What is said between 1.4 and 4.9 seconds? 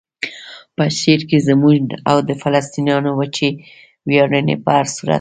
زموږ او د فلسطینیانو وچې ویاړنې په هر